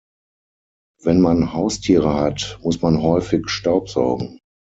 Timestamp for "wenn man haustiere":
1.03-2.15